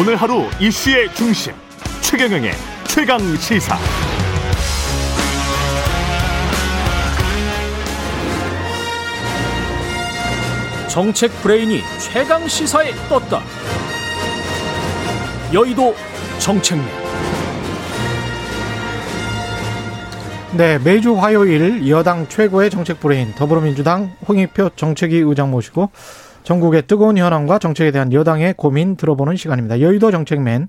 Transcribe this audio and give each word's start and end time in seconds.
오늘 0.00 0.16
하루 0.16 0.44
이슈의 0.58 1.14
중심 1.14 1.52
최경영의 2.00 2.52
최강 2.86 3.20
시사. 3.36 3.76
정책 10.88 11.30
브레인이 11.42 11.82
최강 11.98 12.48
시사에 12.48 12.92
떴다. 13.10 13.42
여의도 15.52 15.94
정책맨. 16.38 16.86
네, 20.56 20.78
매주 20.78 21.14
화요일 21.14 21.86
여당 21.90 22.26
최고의 22.26 22.70
정책 22.70 23.00
브레인 23.00 23.34
더불어민주당 23.34 24.16
홍익표 24.26 24.70
정책위 24.76 25.16
의장 25.18 25.50
모시고 25.50 25.90
전국의 26.42 26.86
뜨거운 26.86 27.18
현안과 27.18 27.58
정책에 27.58 27.90
대한 27.90 28.12
여당의 28.12 28.54
고민 28.56 28.96
들어보는 28.96 29.36
시간입니다. 29.36 29.80
여의도 29.80 30.10
정책맨 30.10 30.68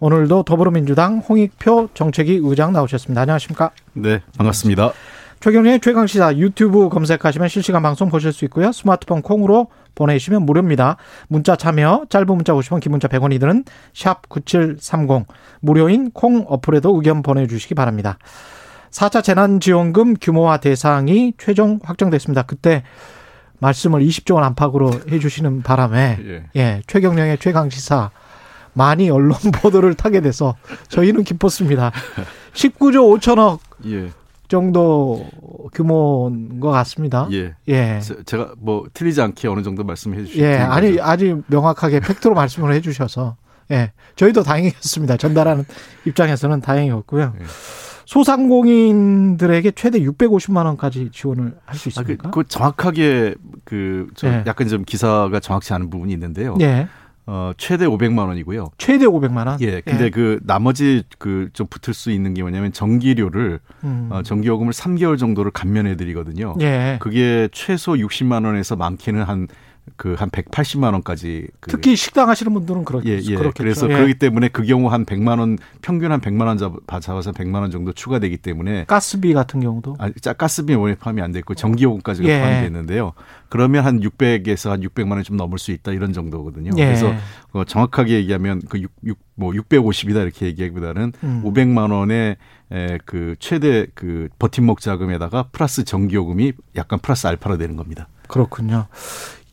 오늘도 0.00 0.42
더불어민주당 0.42 1.18
홍익표 1.18 1.90
정책위 1.94 2.40
의장 2.42 2.72
나오셨습니다. 2.72 3.20
안녕하십니까? 3.20 3.70
네, 3.94 4.20
반갑습니다. 4.36 4.92
최경련의 5.38 5.80
최강시사 5.80 6.36
유튜브 6.36 6.88
검색하시면 6.88 7.48
실시간 7.48 7.82
방송 7.82 8.10
보실 8.10 8.32
수 8.32 8.44
있고요. 8.44 8.70
스마트폰 8.70 9.22
콩으로 9.22 9.68
보내시면 9.96 10.44
무료입니다. 10.44 10.96
문자 11.28 11.56
참여 11.56 12.06
짧은 12.08 12.26
문자 12.26 12.52
50원 12.52 12.80
긴 12.80 12.92
문자 12.92 13.08
100원이 13.08 13.40
드는 13.40 13.64
샵 13.92 14.28
9730 14.28 15.26
무료인 15.60 16.10
콩 16.12 16.44
어플에도 16.48 16.94
의견 16.96 17.22
보내주시기 17.22 17.74
바랍니다. 17.74 18.18
4차 18.92 19.24
재난지원금 19.24 20.14
규모와 20.20 20.58
대상이 20.58 21.34
최종 21.38 21.80
확정됐습니다. 21.82 22.42
그때 22.42 22.84
말씀을 23.62 24.00
20조 24.02 24.34
원 24.34 24.44
안팎으로 24.44 24.90
해주시는 25.10 25.62
바람에 25.62 26.18
예, 26.24 26.44
예 26.56 26.82
최경령의 26.88 27.38
최강 27.38 27.70
시사 27.70 28.10
많이 28.72 29.08
언론 29.08 29.36
보도를 29.62 29.94
타게 29.94 30.20
돼서 30.20 30.56
저희는 30.88 31.24
기뻤습니다. 31.24 31.92
19조 32.54 33.20
5천억 33.20 33.60
예. 33.86 34.10
정도 34.48 35.24
규모인 35.72 36.60
것 36.60 36.70
같습니다. 36.70 37.28
예. 37.32 37.54
예. 37.68 38.00
제가 38.26 38.52
뭐 38.58 38.86
틀리지 38.92 39.22
않게 39.22 39.48
어느 39.48 39.62
정도 39.62 39.84
말씀해 39.84 40.24
주시죠. 40.24 40.42
예. 40.42 40.56
아니, 40.56 41.00
아주 41.00 41.42
명확하게 41.46 42.00
팩트로 42.00 42.34
말씀을 42.34 42.72
해 42.74 42.80
주셔서 42.80 43.36
예. 43.70 43.92
저희도 44.16 44.42
다행이었습니다. 44.42 45.16
전달하는 45.16 45.64
입장에서는 46.04 46.60
다행이었고요. 46.60 47.34
예. 47.40 47.44
소상공인들에게 48.06 49.70
최대 49.72 50.00
650만 50.00 50.64
원까지 50.66 51.10
지원을 51.12 51.54
할 51.64 51.76
수 51.76 51.88
있습니까? 51.88 52.28
아, 52.28 52.30
그, 52.30 52.42
그 52.42 52.48
정확하게 52.48 53.34
그 53.64 54.08
예. 54.24 54.44
약간 54.46 54.68
좀 54.68 54.84
기사가 54.84 55.40
정확치 55.40 55.72
않은 55.74 55.90
부분이 55.90 56.12
있는데요. 56.12 56.56
예. 56.60 56.88
어, 57.24 57.52
최대 57.56 57.86
500만 57.86 58.26
원이고요. 58.26 58.70
최대 58.78 59.06
500만 59.06 59.46
원? 59.46 59.60
예. 59.60 59.80
근데 59.80 60.06
예. 60.06 60.10
그 60.10 60.40
나머지 60.42 61.04
그 61.18 61.48
좀 61.52 61.66
붙을 61.68 61.94
수 61.94 62.10
있는 62.10 62.34
게 62.34 62.42
뭐냐면 62.42 62.72
전기료를 62.72 63.60
음. 63.84 64.08
어, 64.10 64.22
전기요금을 64.22 64.72
3개월 64.72 65.18
정도를 65.18 65.50
감면해 65.52 65.96
드리거든요. 65.96 66.54
예. 66.60 66.96
그게 67.00 67.48
최소 67.52 67.92
60만 67.92 68.44
원에서 68.44 68.74
많게는 68.76 69.22
한 69.22 69.46
그 69.96 70.14
한 70.14 70.30
180만 70.30 70.92
원까지 70.92 71.48
그 71.60 71.70
특히 71.70 71.96
식당 71.96 72.28
하시는 72.28 72.52
분들은 72.52 72.84
그렇 72.84 73.02
예, 73.06 73.18
예. 73.18 73.34
그렇겠죠. 73.34 73.62
그래서 73.62 73.90
예. 73.90 73.94
그렇기 73.94 74.14
때문에 74.14 74.48
그 74.48 74.62
경우 74.64 74.88
한 74.88 75.04
100만 75.04 75.38
원 75.40 75.58
평균 75.80 76.12
한 76.12 76.20
100만 76.20 76.46
원 76.46 76.58
잡, 76.58 76.72
아서 76.86 77.32
100만 77.32 77.56
원 77.56 77.70
정도 77.70 77.92
추가되기 77.92 78.36
때문에 78.38 78.84
가스비 78.84 79.32
같은 79.32 79.60
경우도 79.60 79.96
아, 79.98 80.10
짜 80.20 80.32
가스비 80.32 80.74
원에 80.74 80.94
포함이 80.94 81.20
안 81.20 81.32
됐고 81.32 81.54
전기요금까지가 81.54 82.28
예. 82.28 82.38
포함이 82.38 82.60
됐는데요. 82.62 83.12
그러면 83.48 83.84
한 83.84 84.00
600에서 84.00 84.70
한 84.70 84.80
600만 84.80 85.12
원 85.12 85.22
좀 85.22 85.36
넘을 85.36 85.58
수 85.58 85.70
있다 85.72 85.92
이런 85.92 86.12
정도거든요. 86.12 86.72
예. 86.76 86.84
그래서 86.84 87.14
어, 87.52 87.64
정확하게 87.64 88.14
얘기하면 88.14 88.62
그 88.68 88.80
6, 88.80 88.90
6, 89.04 89.18
뭐 89.34 89.52
650이다 89.52 90.22
이렇게 90.22 90.46
얘기하기보다는 90.46 91.12
음. 91.22 91.42
500만 91.44 91.92
원의 91.92 92.36
에, 92.72 92.98
그 93.04 93.36
최대 93.38 93.86
그 93.94 94.28
버팀목 94.38 94.80
자금에다가 94.80 95.48
플러스 95.52 95.84
전기요금이 95.84 96.52
약간 96.76 96.98
플러스 96.98 97.26
알파로 97.26 97.58
되는 97.58 97.76
겁니다. 97.76 98.08
그렇군요. 98.28 98.86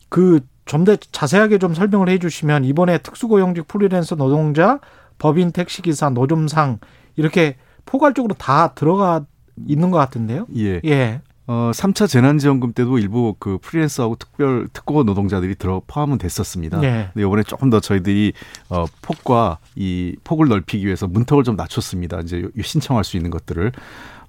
그 0.10 0.42
좀 0.70 0.84
더 0.84 0.96
자세하게 0.96 1.58
좀 1.58 1.74
설명을 1.74 2.10
해 2.10 2.20
주시면 2.20 2.64
이번에 2.64 3.00
특수고용직 3.00 3.68
프리랜서 3.68 4.16
노동자, 4.16 4.80
법인 5.18 5.52
택시기사, 5.52 6.12
노점상 6.12 6.78
이렇게 7.16 7.56
포괄적으로 7.88 8.36
다 8.36 8.74
들어가 8.76 9.26
있는 9.68 9.90
것 9.90 9.98
같은데요. 9.98 10.46
예. 10.56 10.80
예. 10.86 11.22
어, 11.48 11.72
3차 11.74 12.08
재난지원금 12.08 12.74
때도 12.74 13.00
일부 13.00 13.36
그 13.40 13.58
프리랜서하고 13.64 14.18
특별 14.18 14.68
특고 14.72 15.04
노동자들이 15.04 15.56
들어 15.56 15.82
포함은 15.88 16.20
됐었습니다. 16.20 16.84
예. 16.84 17.10
근데 17.14 17.26
이번에 17.26 17.42
조금 17.42 17.72
더 17.72 17.80
저희들이 17.80 18.34
어, 18.70 18.86
폭과 19.02 19.58
이 19.76 20.16
폭을 20.24 20.50
넓히기 20.50 20.86
위해서 20.86 21.08
문턱을 21.08 21.44
좀 21.44 21.56
낮췄습니다. 21.56 22.20
이제 22.20 22.48
신청할 22.62 23.04
수 23.04 23.18
있는 23.18 23.32
것들을 23.32 23.72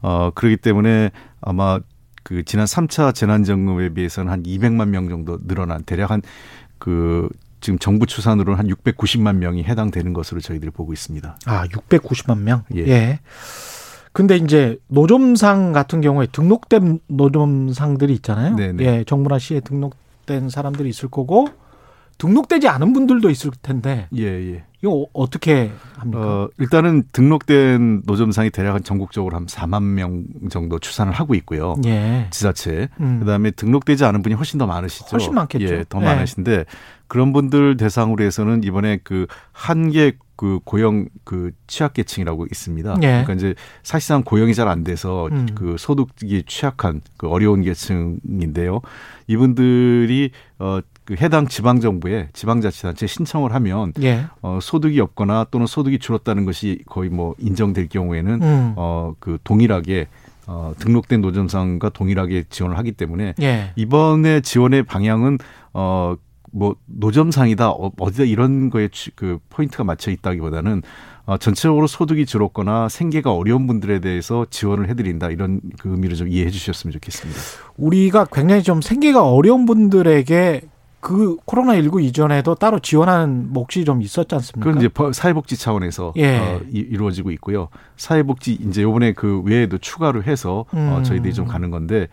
어, 0.01 0.31
그렇기 0.35 0.57
때문에 0.57 1.11
아마 1.43 1.81
그 2.31 2.45
지난 2.45 2.65
3차 2.65 3.13
재난지원금에 3.13 3.91
비해서는 3.91 4.31
한 4.33 4.45
200만 4.45 4.89
명 4.89 5.09
정도 5.11 5.39
늘어난 5.47 5.83
대략 5.83 6.11
한 6.11 6.23
그 6.81 7.29
지금 7.61 7.79
정부 7.79 8.07
추산으로는 8.07 8.59
한 8.59 8.67
690만 8.67 9.37
명이 9.37 9.63
해당되는 9.63 10.13
것으로 10.15 10.41
저희들이 10.41 10.73
보고 10.73 10.93
있습니다. 10.93 11.39
아, 11.45 11.67
690만 11.67 12.39
명? 12.39 12.65
예. 12.75 12.81
예. 12.89 13.21
근데 14.13 14.37
이제 14.37 14.79
노점상 14.89 15.73
같은 15.73 16.01
경우에 16.01 16.27
등록된 16.33 17.01
노점상들이 17.07 18.15
있잖아요. 18.15 18.57
네네. 18.57 18.85
예, 18.85 19.05
정부나 19.05 19.39
시에 19.39 19.61
등록된 19.61 20.49
사람들이 20.49 20.89
있을 20.89 21.11
거고 21.11 21.49
등록되지 22.19 22.67
않은 22.67 22.93
분들도 22.93 23.31
있을 23.31 23.53
텐데. 23.63 24.09
예, 24.17 24.25
예. 24.25 24.65
이거 24.83 25.07
어떻게 25.13 25.71
합니까? 25.97 26.21
어, 26.21 26.49
일단은 26.59 27.05
등록된 27.13 28.03
노점상이 28.07 28.51
대략 28.51 28.75
한 28.75 28.83
전국적으로 28.83 29.37
한 29.37 29.47
4만 29.47 29.83
명 29.83 30.25
정도 30.51 30.79
추산을 30.79 31.13
하고 31.13 31.35
있고요. 31.35 31.77
예. 31.85 32.29
지자체. 32.31 32.89
음. 33.01 33.21
그다음에 33.21 33.51
등록되지 33.51 34.05
않은 34.07 34.23
분이 34.23 34.35
훨씬 34.35 34.59
더 34.59 34.67
많으시죠. 34.67 35.09
훨씬 35.13 35.35
많겠죠. 35.35 35.75
예, 35.75 35.85
더 35.89 36.01
예. 36.01 36.05
많으신데 36.05 36.65
그런 37.09 37.33
분들 37.33 37.77
대상으로 37.77 38.25
해서는 38.25 38.63
이번에 38.65 39.01
그 39.05 39.27
한계 39.53 40.13
그 40.37 40.59
고용 40.65 41.07
그 41.25 41.51
취약계층이라고 41.67 42.47
있습니다. 42.47 42.95
예. 43.03 43.07
그러니까 43.07 43.35
이제 43.35 43.55
사실상 43.83 44.23
고용이 44.23 44.55
잘 44.55 44.69
안 44.69 44.85
돼서 44.85 45.29
음. 45.33 45.47
그 45.55 45.77
소득이 45.79 46.45
취약한 46.47 47.03
그 47.19 47.29
어려운 47.29 47.61
계층인데요. 47.63 48.81
이분들이 49.27 50.31
어 50.59 50.81
그 51.11 51.17
해당 51.21 51.49
지방 51.49 51.81
정부에 51.81 52.29
지방자치단체 52.33 53.09
신청을 53.09 53.53
하면 53.55 53.93
예. 54.01 54.27
어, 54.43 54.61
소득이 54.63 55.01
없거나 55.01 55.45
또는 55.51 55.67
소득이 55.67 55.99
줄었다는 55.99 56.45
것이 56.45 56.85
거의 56.87 57.11
뭐 57.11 57.35
인정될 57.41 57.89
경우에는 57.89 58.41
음. 58.41 58.73
어그 58.77 59.39
동일하게 59.43 60.07
어, 60.47 60.73
등록된 60.79 61.21
노점상과 61.21 61.89
동일하게 61.89 62.45
지원을 62.49 62.79
하기 62.79 62.93
때문에 62.93 63.35
예. 63.43 63.73
이번에 63.75 64.41
지원의 64.41 64.85
방향은 64.85 65.39
어. 65.75 66.15
뭐 66.53 66.75
노점상이다 66.87 67.71
어, 67.71 67.93
어디다 67.97 68.25
이런 68.25 68.71
거에 68.71 68.89
그 69.15 69.39
포인트가 69.51 69.85
맞춰 69.85 70.11
있다기보다는 70.11 70.83
어, 71.27 71.37
전체적으로 71.37 71.87
소득이 71.87 72.27
줄었거나 72.27 72.89
생계가 72.89 73.33
어려운 73.33 73.69
분들에 73.69 74.01
대해서 74.01 74.47
지원을 74.51 74.89
해드린다 74.89 75.31
이런 75.31 75.61
그 75.79 75.91
의미를 75.91 76.17
좀 76.17 76.27
이해해 76.27 76.51
주셨으면 76.51 76.91
좋겠습니다. 76.95 77.41
우리가 77.77 78.27
굉장히 78.33 78.65
좀 78.65 78.83
생계가 78.83 79.31
어려운 79.31 79.65
분들에게 79.65 80.63
그 81.01 81.37
코로나 81.47 81.75
19 81.77 82.03
이전에도 82.03 82.55
따로 82.55 82.79
지원하는 82.79 83.53
몫이 83.53 83.85
좀 83.85 84.03
있었지 84.03 84.35
않습니까? 84.35 84.65
그건 84.71 84.83
이제 84.85 84.91
사회복지 85.19 85.57
차원에서 85.57 86.13
예. 86.17 86.39
어, 86.39 86.61
이루어지고 86.71 87.31
있고요. 87.33 87.69
사회복지 87.97 88.53
이제 88.55 88.83
요번에 88.83 89.13
그 89.13 89.41
외에도 89.41 89.79
추가로 89.79 90.23
해서 90.25 90.61
어, 90.73 90.77
음. 90.77 90.93
어, 90.93 91.03
저희들이 91.03 91.33
좀 91.33 91.47
가는 91.47 91.71
건데 91.71 92.09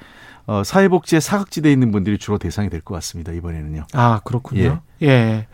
어, 0.45 0.63
사회복지에 0.63 1.19
사각지대에 1.19 1.71
있는 1.73 1.91
분들이 1.91 2.17
주로 2.17 2.37
대상이 2.37 2.69
될 2.69 2.79
것 2.81 2.93
같습니다. 2.95 3.33
이번에는요. 3.33 3.87
아, 3.93 4.21
그렇군요. 4.23 4.79
예. 5.01 5.07
예. 5.07 5.47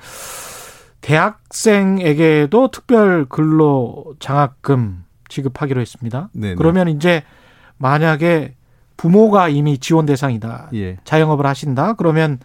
대학생에게도 1.01 2.69
특별 2.71 3.25
근로 3.25 4.13
장학금 4.19 5.03
지급하기로 5.27 5.81
했습니다. 5.81 6.29
네네. 6.33 6.56
그러면 6.56 6.88
이제 6.89 7.24
만약에 7.77 8.56
부모가 8.97 9.50
이미 9.50 9.77
지원 9.79 10.06
대상이다. 10.06 10.69
예. 10.75 10.97
자영업을 11.03 11.45
하신다. 11.45 11.94
그러면 11.94 12.39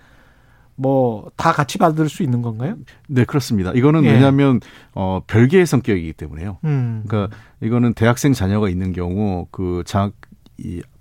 뭐 0.78 1.28
다 1.36 1.52
같이 1.52 1.76
받을 1.78 2.08
수 2.08 2.22
있는 2.22 2.40
건가요? 2.42 2.76
네, 3.08 3.24
그렇습니다. 3.24 3.72
이거는 3.72 4.04
예. 4.04 4.12
왜냐하면 4.12 4.60
어 4.94 5.20
별개의 5.26 5.66
성격이기 5.66 6.12
때문에요. 6.14 6.58
음. 6.64 7.04
그러니까 7.06 7.36
이거는 7.60 7.94
대학생 7.94 8.32
자녀가 8.32 8.68
있는 8.68 8.92
경우 8.92 9.46
그장이 9.50 10.12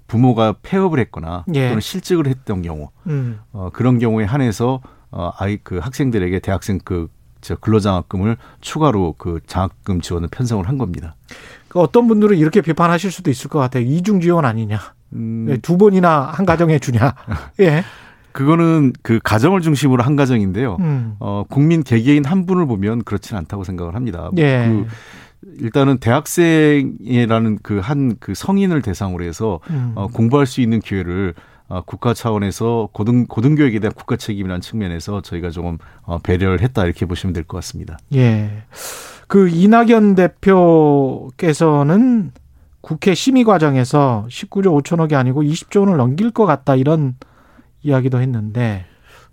부모가 0.07 0.56
폐업을 0.63 1.00
했거나 1.00 1.45
예. 1.53 1.69
또는 1.69 1.81
실직을 1.81 2.27
했던 2.27 2.62
경우 2.62 2.89
음. 3.07 3.39
어 3.51 3.69
그런 3.71 4.00
경우에 4.00 4.25
한해서 4.25 4.81
어 5.12 5.31
아이 5.38 5.57
그 5.63 5.77
학생들에게 5.77 6.39
대학생 6.39 6.80
그 6.80 7.07
저 7.41 7.56
근로장학금을 7.56 8.38
추가로 8.62 9.15
그 9.18 9.39
장학금 9.47 10.01
지원을 10.01 10.27
편성을 10.30 10.68
한 10.68 10.77
겁니다. 10.77 11.15
그 11.68 11.80
어떤 11.80 12.07
분들은 12.07 12.38
이렇게 12.38 12.62
비판하실 12.62 13.12
수도 13.12 13.30
있을 13.30 13.50
것 13.50 13.59
같아요. 13.59 13.83
이중 13.83 14.19
지원 14.19 14.45
아니냐? 14.45 14.80
음. 15.13 15.57
두 15.62 15.77
번이나 15.77 16.21
한 16.33 16.45
가정에 16.45 16.80
주냐? 16.80 17.15
예. 17.62 17.83
그거는 18.38 18.94
그 19.01 19.19
가정을 19.24 19.62
중심으로 19.62 20.04
한 20.04 20.16
가정인데요. 20.16 20.78
음. 20.80 21.16
어, 21.19 21.44
국민 21.50 21.81
개개인 21.81 22.24
한 22.24 22.45
분을 22.45 22.68
보면 22.68 23.04
그렇지는 23.04 23.39
않다고 23.39 23.63
생각을 23.63 23.95
합니다. 23.95 24.30
예. 24.38 24.68
그 24.69 24.86
일단은 25.60 25.98
대학생이라는 25.98 27.57
그 27.63 27.80
한그 27.80 28.16
그 28.19 28.36
성인을 28.36 28.84
대상으로 28.84 29.24
해서 29.24 29.60
음. 29.72 29.94
어, 29.95 30.06
공부할 30.06 30.45
수 30.45 30.62
있는 30.62 30.81
기회를 30.81 31.34
어, 31.68 31.81
국가 31.81 32.13
차원에서 32.13 32.89
고등 32.94 33.25
고등교육에 33.25 33.80
대한 33.80 33.92
국가 33.95 34.16
책임이라는 34.18 34.62
측면에서 34.62 35.22
저희가 35.22 35.50
조금 35.50 35.80
어, 36.04 36.19
배려를 36.19 36.62
했다 36.62 36.86
이렇게 36.86 37.07
보시면 37.07 37.33
될 37.33 37.44
것 37.44 37.57
같습니다. 37.57 37.98
예. 38.13 38.51
그 39.28 39.50
이낙연 39.50 40.13
대표께서는 41.33 42.33
국회 42.81 43.16
심의 43.16 43.45
과정에서 43.45 44.28
19조 44.30 44.80
5천억이 44.83 45.13
아니고 45.13 45.42
20조 45.42 45.80
원을 45.80 45.98
넘길 45.98 46.30
것 46.30 46.45
같다 46.45 46.75
이런 46.75 47.16
이야기도 47.83 48.19
했는데 48.21 48.85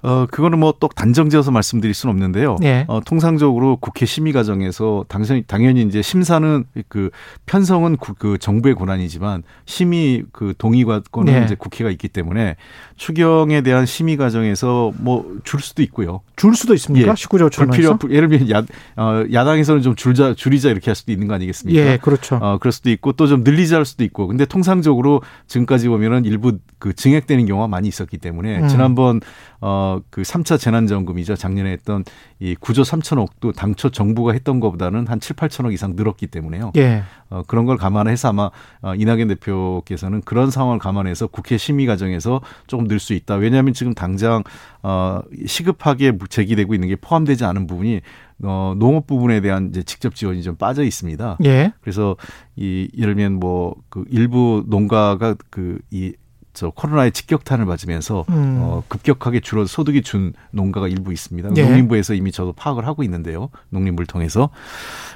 어, 0.05 0.27
그거는 0.31 0.59
뭐 0.61 0.75
또 0.81 0.89
단정지어서 0.89 1.51
말씀드릴 1.53 1.95
수는 1.95 2.13
없는데요. 2.15 2.57
예. 2.65 2.85
어, 2.89 3.01
통상적으로 3.05 3.77
국회 3.77 4.07
심의 4.07 4.33
과정에서 4.33 5.05
당연히, 5.09 5.43
당연히 5.47 5.83
이제 5.83 6.03
심사는 6.03 6.65
그 6.89 7.11
편성은 7.47 7.97
구, 7.99 8.15
그 8.15 8.37
정부의 8.39 8.75
권한이지만 8.75 9.45
심의 9.67 10.25
그 10.33 10.53
동의권은 10.59 11.33
예. 11.33 11.45
이제 11.45 11.55
국회가 11.55 11.91
있기 11.91 12.09
때문에 12.09 12.57
추경에 12.97 13.61
대한 13.63 13.87
심의 13.87 14.17
과정에서 14.17 14.93
뭐 14.99 15.25
줄 15.45 15.61
수도 15.61 15.83
있고요. 15.83 16.21
줄 16.37 16.55
수도 16.57 16.75
있습니까? 16.75 17.09
예. 17.09 17.13
19조 17.15 17.53
불필요 17.55 17.99
예를 18.11 18.29
들면 18.29 18.51
야, 18.51 18.63
어, 18.97 19.25
야당에서는 19.33 19.81
좀 19.83 19.95
줄자 19.95 20.35
줄이자 20.35 20.71
이렇게 20.71 20.91
할 20.91 20.97
수도 20.97 21.13
있는 21.13 21.29
거 21.29 21.35
아니겠습니까? 21.35 21.81
예, 21.81 21.99
그렇죠. 21.99 22.37
어, 22.37 22.59
그럴 22.59 22.73
수도 22.73 22.91
있고 22.91 23.13
또 23.13 23.27
좀 23.27 23.43
늘리자 23.43 23.77
할 23.77 23.85
수도 23.85 24.05
있고. 24.05 24.27
근데 24.27 24.45
통상적으로 24.45 25.23
지금까지 25.47 25.89
보면은 25.89 26.25
일부 26.25 26.59
그 26.79 26.93
증액되는 26.95 27.47
경우가 27.47 27.69
많이 27.69 27.89
있었기 27.89 28.19
때문에 28.19 28.61
음. 28.61 28.69
지난번 28.69 29.21
어, 29.61 29.94
그 30.11 30.23
3차 30.23 30.59
재난 30.59 30.87
지원금이죠. 30.87 31.37
작년에 31.37 31.71
했던 31.73 32.05
이 32.41 32.55
9조 32.55 32.85
3천억도 32.85 33.55
당초 33.55 33.91
정부가 33.91 34.33
했던 34.33 34.61
것보다는 34.61 35.07
한 35.07 35.21
7, 35.21 35.37
8천억 35.37 35.73
이상 35.73 35.95
늘었기 35.97 36.27
때문에요. 36.27 36.73
예. 36.77 37.03
어, 37.31 37.43
그런 37.47 37.65
걸 37.65 37.77
감안해서 37.77 38.29
아마 38.31 38.51
어, 38.83 38.95
이낙연 38.95 39.29
대표께서는 39.29 40.23
그런 40.23 40.51
상황을 40.51 40.79
감안해서 40.79 41.27
국회 41.29 41.57
심의 41.57 41.87
과정에서 41.87 42.41
조금 42.67 42.87
늘 42.89 42.99
수 42.99 43.13
있다. 43.15 43.35
왜냐하면 43.35 43.75
지금 43.75 43.93
당장 43.95 44.43
어, 44.83 45.21
시급하게 45.47 46.17
제기되고 46.29 46.73
있는 46.75 46.89
게 46.89 46.97
포함되지 46.97 47.45
않은 47.45 47.67
부분이 47.67 48.01
어, 48.43 48.75
농업 48.79 49.07
부분에 49.07 49.41
대한 49.41 49.69
이제 49.69 49.83
직접 49.83 50.15
지원이 50.15 50.43
좀 50.43 50.57
빠져 50.57 50.83
있습니다. 50.85 51.39
예. 51.45 51.73
그래서 51.83 52.17
이 52.57 52.89
예를 52.97 53.15
들면 53.15 53.41
뭐 53.41 53.75
그 53.91 54.05
일부 54.11 54.65
농가가 54.67 55.35
그 55.51 55.79
이 55.91 56.13
저 56.55 56.71
코로나의 56.71 57.11
직격탄을 57.13 57.67
맞으면서 57.67 58.25
음. 58.31 58.59
어, 58.61 58.83
급격하게 58.89 59.41
줄어 59.41 59.67
소득이 59.67 60.03
준 60.03 60.33
농가가 60.53 60.89
일부 60.89 61.13
있습니다. 61.13 61.51
예. 61.57 61.63
농림부에서 61.63 62.15
이미 62.15 62.31
저도 62.31 62.53
파악을 62.53 62.87
하고 62.87 63.03
있는데요. 63.03 63.51
농림부를 63.71 64.07
통해서 64.07 64.51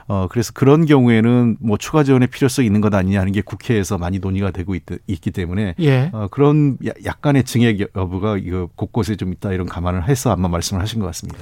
어, 0.08 0.26
그래서 0.28 0.52
그런 0.52 0.84
경우에는 0.84 1.58
뭐 1.60 1.78
추가 1.78 2.02
지원의 2.02 2.28
필요성이 2.28 2.66
있는 2.66 2.80
것 2.80 2.92
아니냐 2.92 3.20
하는 3.20 3.32
게 3.32 3.40
국회에서 3.40 3.98
많이 3.98 4.18
논의가 4.18 4.50
되고 4.50 4.74
있, 4.74 4.82
기 5.20 5.30
때문에 5.30 5.76
예. 5.78 6.10
어, 6.12 6.26
그런 6.30 6.76
약간의 7.04 7.44
증액 7.44 7.94
여부가 7.94 8.36
이거 8.36 8.68
곳곳에 8.74 9.14
좀 9.16 9.32
있다 9.32 9.52
이런 9.52 9.66
감안을 9.66 10.08
해서 10.08 10.32
아마 10.32 10.48
말씀을 10.48 10.82
하신 10.82 11.00
것 11.00 11.06
같습니다. 11.06 11.38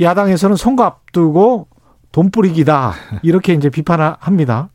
야당에서는 0.00 0.56
선거 0.56 0.84
앞두고 0.84 1.68
돈 2.10 2.30
뿌리기다 2.30 2.94
이렇게 3.22 3.54
이제 3.54 3.70
비판을 3.70 4.16
합니다. 4.18 4.70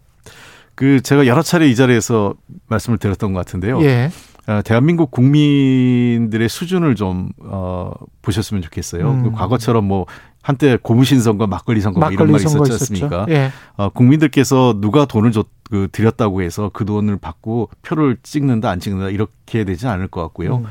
그 0.76 1.02
제가 1.02 1.28
여러 1.28 1.42
차례 1.42 1.68
이 1.68 1.76
자리에서 1.76 2.34
말씀을 2.68 2.98
드렸던 2.98 3.34
것 3.34 3.40
같은데요. 3.40 3.84
예. 3.84 4.10
어, 4.52 4.62
대한민국 4.64 5.12
국민들의 5.12 6.50
수준을 6.50 6.96
좀 6.96 7.30
어, 7.40 7.94
보셨으면 8.22 8.62
좋겠어요. 8.64 9.10
음. 9.10 9.24
그 9.24 9.32
과거처럼 9.32 9.86
뭐 9.86 10.06
한때 10.42 10.78
고무신 10.82 11.22
선거, 11.22 11.48
막걸리 11.48 11.80
선거 11.80 12.00
막걸리 12.00 12.16
이런 12.16 12.32
말이 12.32 12.44
있었지 12.44 12.72
않습니까? 12.72 13.26
예. 13.30 13.52
어, 13.78 13.90
국민들께서 13.90 14.76
누가 14.82 15.06
돈을 15.06 15.32
줬, 15.32 15.48
그 15.70 15.88
드렸다고 15.92 16.42
해서 16.42 16.70
그 16.74 16.84
돈을 16.84 17.18
받고 17.18 17.70
표를 17.82 18.18
찍는다 18.24 18.70
안 18.70 18.80
찍는다 18.80 19.10
이렇게 19.10 19.64
되지 19.64 19.88
않을 19.88 20.08
것 20.08 20.22
같고요. 20.22 20.58
음. 20.58 20.66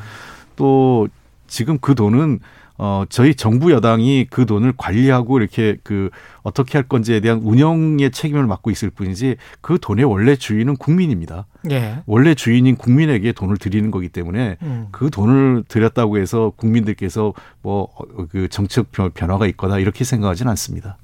또 0.57 1.09
지금 1.47 1.79
그 1.81 1.95
돈은 1.95 2.41
어, 2.83 3.05
저희 3.11 3.35
정부 3.35 3.73
여당이 3.73 4.29
그 4.31 4.47
돈을 4.47 4.73
관리하고 4.77 5.39
이렇게 5.39 5.77
그 5.83 6.09
어떻게 6.43 6.79
할 6.79 6.89
건지에 6.89 7.21
대한 7.21 7.41
운영의 7.43 8.11
책임을 8.11 8.47
맡고 8.47 8.71
있을 8.71 8.89
뿐이지 8.89 9.37
그 9.61 9.79
돈의 9.79 10.07
원래 10.07 10.35
주인은 10.35 10.77
국민입니다. 10.77 11.47
예. 11.71 11.99
원래 12.07 12.35
주인인 12.35 12.77
국민에게 12.77 13.33
돈을 13.33 13.59
드리는 13.59 13.91
거기 13.91 14.09
때문에 14.09 14.57
음. 14.63 14.89
그 14.93 15.11
돈을 15.11 15.65
드렸다고 15.69 16.19
해서 16.19 16.53
국민들께서 16.57 17.35
뭐 17.61 17.89
그 18.31 18.49
정책 18.49 18.91
변화가 18.93 19.47
있거나 19.49 19.79
이렇게 19.79 20.05
생각하지는 20.05 20.51
않습니다. 20.51 20.97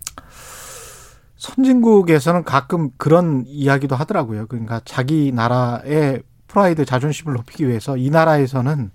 선진국에서는 1.37 2.45
가끔 2.45 2.91
그런 2.97 3.45
이야기도 3.47 3.95
하더라고요. 3.95 4.47
그러니까 4.47 4.81
자기 4.85 5.33
나라의 5.33 6.23
프라이드 6.47 6.85
자존심을 6.85 7.35
높이기 7.35 7.69
위해서 7.69 7.97
이 7.97 8.11
나라에서는 8.11 8.91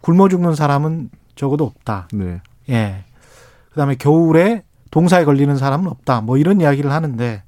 굶어 0.00 0.28
죽는 0.28 0.54
사람은 0.54 1.10
적어도 1.40 1.64
없다. 1.64 2.08
네. 2.12 2.42
예. 2.68 3.04
그다음에 3.70 3.94
겨울에 3.94 4.62
동사에 4.90 5.24
걸리는 5.24 5.56
사람은 5.56 5.86
없다. 5.88 6.20
뭐 6.20 6.36
이런 6.36 6.60
이야기를 6.60 6.92
하는데 6.92 7.42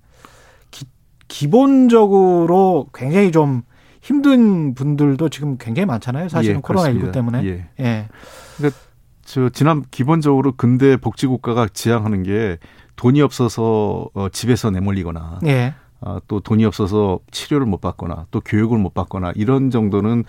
기, 0.70 0.86
기본적으로 1.28 2.86
굉장히 2.94 3.30
좀 3.32 3.62
힘든 4.00 4.74
분들도 4.74 5.28
지금 5.28 5.58
굉장히 5.58 5.84
많잖아요. 5.86 6.30
사실은 6.30 6.56
예, 6.56 6.60
코로나 6.62 6.90
19 6.90 7.12
때문에. 7.12 7.44
예. 7.44 7.68
예. 7.80 8.08
그러니까 8.56 8.80
저 9.26 9.50
지난 9.50 9.84
기본적으로 9.90 10.52
근대 10.52 10.96
복지 10.96 11.26
국가가 11.26 11.68
지향하는 11.68 12.22
게 12.22 12.56
돈이 12.96 13.20
없어서 13.20 14.08
어, 14.14 14.28
집에서 14.30 14.70
내몰리거나 14.70 15.40
예. 15.44 15.74
아, 16.00 16.18
또 16.28 16.40
돈이 16.40 16.64
없어서 16.64 17.20
치료를 17.30 17.66
못 17.66 17.82
받거나 17.82 18.26
또 18.30 18.40
교육을 18.40 18.78
못 18.78 18.94
받거나 18.94 19.32
이런 19.34 19.70
정도는 19.70 20.24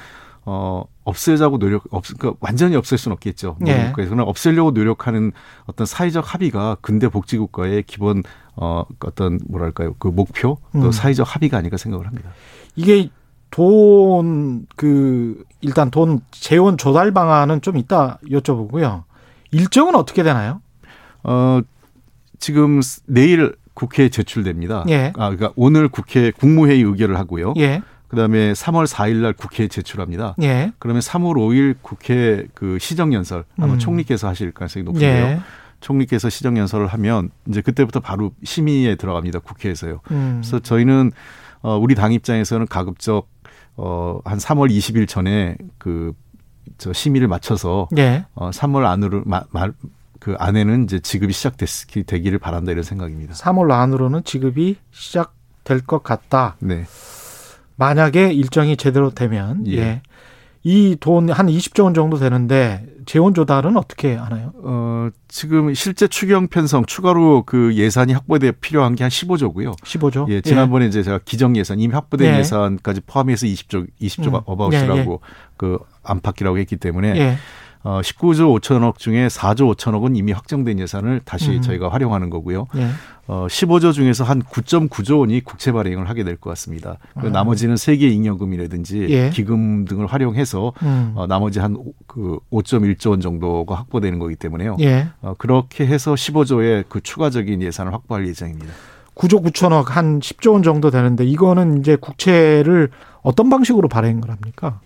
어, 0.45 0.83
없애자고 1.03 1.59
노력, 1.59 1.83
없, 1.91 2.05
그러니까 2.17 2.37
완전히 2.39 2.75
없앨 2.75 2.97
수는 2.97 3.13
없겠죠. 3.13 3.57
예. 3.67 3.91
그래서는 3.93 4.23
없애려고 4.23 4.71
노력하는 4.71 5.31
어떤 5.65 5.85
사회적 5.85 6.33
합의가 6.33 6.77
근대 6.81 7.09
복지국가의 7.09 7.83
기본, 7.83 8.23
어, 8.55 8.85
어떤 8.99 9.39
뭐랄까요. 9.49 9.95
그 9.99 10.07
목표, 10.07 10.57
또 10.73 10.79
음. 10.79 10.91
사회적 10.91 11.35
합의가 11.35 11.57
아닐까 11.57 11.77
생각을 11.77 12.07
합니다. 12.07 12.31
이게 12.75 13.09
돈, 13.51 14.65
그, 14.75 15.43
일단 15.61 15.91
돈 15.91 16.21
재원 16.31 16.77
조달 16.77 17.11
방안은 17.11 17.61
좀 17.61 17.77
이따 17.77 18.17
여쭤보고요. 18.29 19.03
일정은 19.51 19.95
어떻게 19.95 20.23
되나요? 20.23 20.61
어, 21.23 21.59
지금 22.39 22.81
내일 23.05 23.55
국회에 23.73 24.09
제출됩니다. 24.09 24.85
예. 24.89 25.13
아, 25.15 25.29
그러니까 25.29 25.51
오늘 25.55 25.87
국회 25.87 26.31
국무회의 26.31 26.81
의결을 26.81 27.17
하고요. 27.17 27.53
예. 27.57 27.81
그다음에 28.13 28.53
3월 28.53 28.87
4일 28.87 29.15
날 29.21 29.33
국회에 29.33 29.67
제출합니다. 29.67 30.35
예. 30.41 30.71
그러면 30.79 31.01
3월 31.01 31.35
5일 31.35 31.75
국회 31.81 32.45
그 32.53 32.77
시정 32.79 33.13
연설 33.13 33.43
아마 33.57 33.73
음. 33.73 33.79
총리께서 33.79 34.27
하실 34.27 34.51
가능성이 34.51 34.83
높은데요. 34.83 35.25
예. 35.25 35.39
총리께서 35.81 36.29
시정 36.29 36.57
연설을 36.57 36.87
하면 36.87 37.29
이제 37.47 37.61
그때부터 37.61 37.99
바로 37.99 38.31
심의에 38.43 38.95
들어갑니다. 38.95 39.39
국회에서요. 39.39 39.99
음. 40.11 40.41
그래서 40.41 40.59
저희는 40.59 41.11
어 41.61 41.77
우리 41.77 41.95
당 41.95 42.13
입장에서는 42.13 42.67
가급적 42.67 43.27
어한 43.75 44.37
3월 44.37 44.69
20일 44.69 45.07
전에 45.07 45.57
그 45.77 46.13
저 46.77 46.93
심의를 46.93 47.27
마쳐서 47.27 47.87
예. 47.97 48.25
어 48.33 48.49
3월 48.49 48.85
안으로 48.85 49.23
마, 49.25 49.43
마, 49.51 49.69
그 50.19 50.35
안에는 50.37 50.85
이제 50.85 50.99
지급이 50.99 51.33
시작되기를 51.33 52.39
바란다 52.39 52.71
이런 52.71 52.83
생각입니다. 52.83 53.33
3월 53.33 53.71
안으로는 53.71 54.23
지급이 54.23 54.77
시작될 54.91 55.81
것 55.85 56.03
같다. 56.03 56.55
네. 56.59 56.85
만약에 57.75 58.31
일정이 58.33 58.77
제대로 58.77 59.09
되면 59.11 59.65
예. 59.67 59.77
예. 59.77 60.01
이 60.65 60.95
돈 61.01 61.29
한 61.29 61.47
20조 61.47 61.83
원 61.83 61.93
정도 61.93 62.17
되는데 62.17 62.85
재원 63.05 63.33
조달은 63.33 63.75
어떻게 63.75 64.15
하나요? 64.15 64.53
어, 64.63 65.09
지금 65.27 65.73
실제 65.73 66.07
추경 66.07 66.47
편성 66.47 66.85
추가로 66.85 67.43
그 67.45 67.73
예산이 67.75 68.13
확보돼 68.13 68.51
필요한 68.53 68.95
게 68.95 69.03
한 69.03 69.09
15조고요. 69.09 69.77
15조? 69.83 70.29
예, 70.29 70.39
지난번에 70.39 70.85
예. 70.85 70.87
이제 70.87 71.03
제가 71.03 71.19
기정 71.25 71.57
예산 71.57 71.81
이미 71.81 71.93
확보된 71.93 72.33
예. 72.33 72.39
예산까지 72.39 73.01
포함해서 73.05 73.45
20조 73.45 73.87
20조 74.01 74.27
음. 74.35 74.39
어바웃이라고 74.45 74.95
예, 74.95 75.01
예. 75.11 75.17
그 75.57 75.79
안팎이라고 76.03 76.57
했기 76.59 76.77
때문에 76.77 77.37
어 77.83 77.99
19조 78.01 78.59
5천억 78.61 78.97
중에 78.97 79.27
4조 79.27 79.75
5천억은 79.75 80.15
이미 80.17 80.31
확정된 80.31 80.79
예산을 80.79 81.21
다시 81.25 81.51
음. 81.51 81.61
저희가 81.61 81.89
활용하는 81.89 82.29
거고요. 82.29 82.67
예. 82.77 82.87
어 83.27 83.47
15조 83.49 83.93
중에서 83.93 84.23
한 84.23 84.41
9.9조 84.41 85.19
원이 85.19 85.41
국채 85.41 85.71
발행을 85.71 86.07
하게 86.09 86.23
될 86.23 86.37
것 86.37 86.49
같습니다. 86.51 86.97
아. 87.15 87.23
나머지는 87.23 87.75
세계 87.77 88.07
잉여금이라든지 88.09 89.07
예. 89.09 89.29
기금 89.31 89.85
등을 89.85 90.07
활용해서 90.07 90.73
음. 90.81 91.11
어 91.15 91.27
나머지 91.27 91.59
한 91.59 91.75
그 92.07 92.37
5.1조 92.51 93.09
원 93.11 93.21
정도가 93.21 93.75
확보되는 93.75 94.19
거기 94.19 94.35
때문에요. 94.35 94.77
예. 94.81 95.07
어 95.21 95.33
그렇게 95.37 95.85
해서 95.87 96.13
15조의 96.13 96.85
그 96.89 97.01
추가적인 97.01 97.61
예산을 97.61 97.91
확보할 97.93 98.27
예정입니다. 98.27 98.71
9조 99.15 99.43
9천억 99.45 99.87
한 99.89 100.19
10조 100.19 100.53
원 100.53 100.63
정도 100.63 100.89
되는데 100.89 101.23
이거는 101.25 101.79
이제 101.79 101.95
국채를 101.95 102.89
어떤 103.21 103.49
방식으로 103.49 103.87
발행을 103.87 104.29
합니까? 104.29 104.79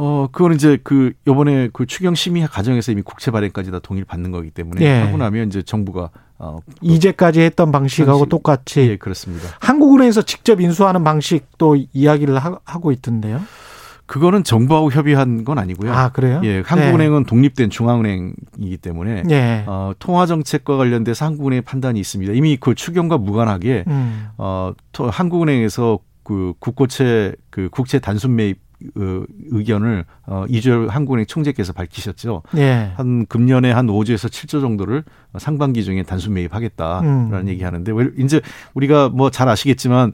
어, 0.00 0.28
그거는 0.30 0.54
이제 0.54 0.78
그 0.84 1.12
요번에 1.26 1.70
그 1.72 1.84
추경 1.84 2.14
심의 2.14 2.46
과정에서 2.46 2.92
이미 2.92 3.02
국채 3.02 3.32
발행까지 3.32 3.72
다 3.72 3.80
동의를 3.80 4.06
받는 4.06 4.30
거기 4.30 4.50
때문에 4.50 4.80
예. 4.84 5.00
하고 5.00 5.16
나면 5.16 5.48
이제 5.48 5.60
정부가 5.60 6.10
어, 6.38 6.60
이제까지 6.80 7.40
했던 7.40 7.72
방식하고 7.72 8.20
방식, 8.20 8.28
똑같이 8.28 8.80
예, 8.80 8.96
그렇습니다. 8.96 9.48
한국은행에서 9.58 10.22
직접 10.22 10.60
인수하는 10.60 11.02
방식도 11.02 11.78
이야기를 11.92 12.38
하, 12.38 12.78
고 12.78 12.92
있던데요. 12.92 13.40
그거는 14.06 14.44
정부하고 14.44 14.92
협의한 14.92 15.44
건 15.44 15.58
아니고요. 15.58 15.92
아 15.92 16.10
그래요? 16.10 16.40
예, 16.44 16.62
한국은행은 16.64 17.24
네. 17.24 17.28
독립된 17.28 17.68
중앙은행이기 17.68 18.78
때문에 18.80 19.24
네. 19.24 19.64
어, 19.66 19.90
통화 19.98 20.26
정책과 20.26 20.76
관련돼서 20.76 21.24
한국은행의 21.26 21.62
판단이 21.62 21.98
있습니다. 21.98 22.34
이미 22.34 22.56
그 22.56 22.76
추경과 22.76 23.18
무관하게 23.18 23.82
음. 23.88 24.28
어, 24.38 24.72
한국은행에서 24.96 25.98
그 26.22 26.54
국고채 26.60 27.34
그 27.50 27.68
국채 27.72 27.98
단순 27.98 28.36
매입 28.36 28.58
어, 28.58 28.67
의견을 28.94 30.04
어, 30.26 30.44
이주열 30.48 30.88
한국은행 30.88 31.26
총재께서 31.26 31.72
밝히셨죠. 31.72 32.42
예. 32.56 32.92
한 32.96 33.26
금년에 33.26 33.72
한 33.72 33.86
5조에서 33.86 34.28
7조 34.28 34.60
정도를 34.60 35.04
상반기 35.38 35.84
중에 35.84 36.02
단순 36.02 36.34
매입하겠다라는 36.34 37.32
음. 37.32 37.48
얘기하는데 37.48 37.92
이제 38.18 38.40
우리가 38.74 39.08
뭐 39.08 39.30
잘 39.30 39.48
아시겠지만 39.48 40.12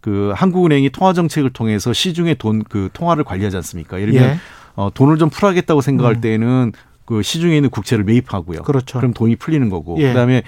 그 0.00 0.32
한국은행이 0.34 0.90
통화 0.90 1.12
정책을 1.12 1.50
통해서 1.50 1.92
시중에 1.92 2.34
돈그 2.34 2.90
통화를 2.92 3.24
관리하지 3.24 3.56
않습니까? 3.56 4.00
예를 4.00 4.12
들면 4.12 4.30
예. 4.30 4.36
어, 4.74 4.90
돈을 4.92 5.18
좀 5.18 5.30
풀어야겠다고 5.30 5.80
생각할 5.80 6.16
음. 6.16 6.20
때에는 6.20 6.72
그 7.04 7.22
시중에 7.22 7.56
있는 7.56 7.68
국채를 7.70 8.04
매입하고요. 8.04 8.62
그렇죠. 8.62 8.98
그럼 8.98 9.12
돈이 9.12 9.36
풀리는 9.36 9.68
거고. 9.68 9.98
예. 9.98 10.08
그다음에 10.08 10.42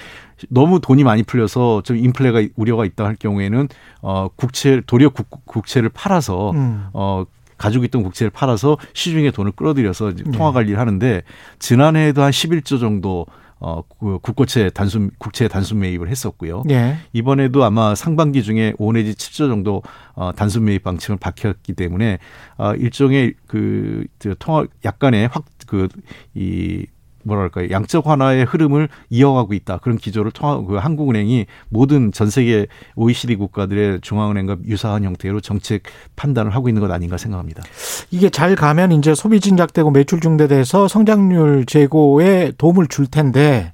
너무 0.49 0.80
돈이 0.80 1.04
많이 1.04 1.23
풀려서 1.23 1.83
좀 1.85 1.97
인플레가 1.97 2.42
우려가 2.56 2.85
있다 2.85 3.04
할 3.04 3.16
경우에는 3.16 3.68
어 4.02 4.28
국채 4.35 4.80
도리어 4.87 5.11
국, 5.11 5.28
국채를 5.47 5.88
팔아서 5.90 6.52
음. 6.52 6.87
어 6.92 7.25
가지고 7.64 7.85
있던 7.85 8.02
국채를 8.02 8.30
팔아서 8.30 8.76
시중에 8.92 9.30
돈을 9.30 9.52
끌어들여서 9.52 10.12
통화 10.35 10.50
네. 10.50 10.54
관리를 10.54 10.78
하는데 10.78 11.23
지난해에도 11.59 12.23
한 12.23 12.30
11조 12.30 12.78
정도 12.78 13.25
어, 13.59 13.83
그 13.99 14.18
국고채 14.21 14.68
단순, 14.68 15.11
국채 15.16 15.49
단순 15.49 15.78
매입을 15.78 16.11
했었고요. 16.11 16.64
예. 16.68 16.99
이번에도 17.14 17.64
아마 17.64 17.94
상반기 17.94 18.42
중에 18.42 18.75
5 18.76 18.92
내지 18.92 19.14
7조 19.14 19.49
정도 19.49 19.83
어, 20.14 20.33
단순 20.37 20.66
매입 20.66 20.83
방침을 20.83 21.18
밝혔기 21.18 21.73
때문에 21.73 22.18
어, 22.59 22.75
일종의 22.75 23.33
그, 23.47 24.04
그 24.18 24.35
통화 24.38 24.66
약간의 24.85 25.28
확, 25.28 25.47
그, 25.66 25.88
이 26.35 26.85
뭐랄까요 27.25 27.71
양적 27.71 28.07
완화의 28.07 28.45
흐름을 28.45 28.88
이어가고 29.11 29.54
있다 29.54 29.78
그런 29.78 29.99
기조를 29.99 30.31
통한 30.31 30.66
그 30.66 30.76
한국은행이 30.76 31.47
모든 31.69 32.12
전 32.12 32.31
세계 32.31 32.66
OECD 32.97 33.37
국가들의 33.37 34.00
중앙은행과 34.02 34.59
유사한 34.66 35.04
형태로 35.04 35.40
정책 35.40 35.83
판단을 36.16 36.54
하고 36.54 36.69
있는 36.69 36.81
것 36.81 36.90
아닌가 36.90 37.16
생각합니다. 37.16 37.62
이게 38.11 38.31
잘 38.31 38.54
가면 38.54 38.93
이제 38.93 39.14
소비 39.14 39.40
진작되고 39.40 39.90
매출 39.90 40.21
증대돼서 40.21 40.88
성장률 40.88 41.66
제고에 41.66 42.52
도움을 42.59 42.87
줄 42.88 43.07
텐데 43.07 43.73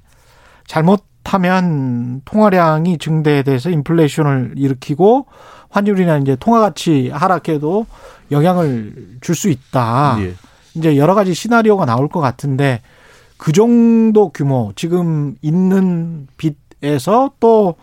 잘못하면 0.65 2.21
통화량이 2.25 2.97
증대돼서 2.97 3.69
인플레이션을 3.69 4.53
일으키고 4.57 5.27
환율이나 5.69 6.17
이제 6.17 6.35
통화 6.39 6.59
가치 6.59 7.09
하락에도 7.09 7.85
영향을 8.31 9.17
줄 9.21 9.35
수 9.35 9.49
있다. 9.49 10.17
예. 10.19 10.33
이제 10.73 10.95
여러 10.95 11.15
가지 11.15 11.33
시나리오가 11.33 11.85
나올 11.85 12.07
것 12.07 12.21
같은데 12.21 12.81
그 13.41 13.51
정도 13.53 14.29
규모 14.29 14.71
지금 14.75 15.35
있는 15.41 16.27
빚에서 16.37 17.31
또 17.39 17.73